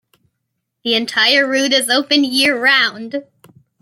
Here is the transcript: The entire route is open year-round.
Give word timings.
The 0.83 0.95
entire 0.95 1.47
route 1.47 1.73
is 1.73 1.87
open 1.87 2.23
year-round. 2.23 3.23